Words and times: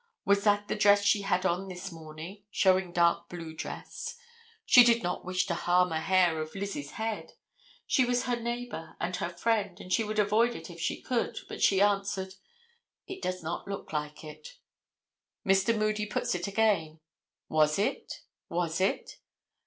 Was 0.25 0.43
that 0.45 0.67
the 0.67 0.75
dress 0.75 1.03
she 1.03 1.21
had 1.21 1.45
on 1.45 1.67
this 1.67 1.91
morning 1.91 2.41
(showing 2.49 2.91
dark 2.91 3.29
blue 3.29 3.53
dress?) 3.53 4.15
She 4.65 4.83
did 4.83 5.03
not 5.03 5.23
wish 5.25 5.45
to 5.45 5.53
harm 5.53 5.91
a 5.91 6.01
hair 6.01 6.41
of 6.41 6.55
Lizzie's 6.55 6.93
head. 6.93 7.33
She 7.85 8.03
was 8.03 8.23
her 8.23 8.35
neighbor 8.35 8.95
and 8.99 9.15
her 9.17 9.29
friend, 9.29 9.79
and 9.79 9.93
she 9.93 10.03
would 10.03 10.17
avoid 10.17 10.55
it 10.55 10.71
if 10.71 10.79
she 10.81 11.03
could. 11.03 11.37
But 11.47 11.61
she 11.61 11.81
answered, 11.81 12.33
"It 13.05 13.21
does 13.21 13.43
not 13.43 13.67
look 13.67 13.93
like 13.93 14.23
it." 14.23 14.57
Mr. 15.45 15.77
Moody 15.77 16.07
puts 16.07 16.33
it 16.33 16.47
again: 16.47 16.99
"Was 17.47 17.77
it, 17.77 18.21
was 18.49 18.81
it?" 18.81 19.19